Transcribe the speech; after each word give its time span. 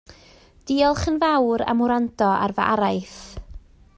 Diolch 0.69 1.03
yn 1.11 1.19
fawr 1.25 1.63
am 1.73 1.85
wrando 1.85 2.31
ar 2.47 2.57
fy 2.61 2.67
araith 2.71 3.21